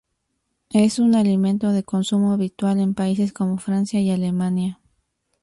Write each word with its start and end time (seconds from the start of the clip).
Es 0.73 0.97
un 0.97 1.13
alimento 1.13 1.71
de 1.73 1.83
consumo 1.83 2.33
habitual 2.33 2.79
en 2.79 2.95
países 2.95 3.31
como 3.33 3.59
Francia 3.59 4.01
y 4.01 4.09
Alemania. 4.09 4.79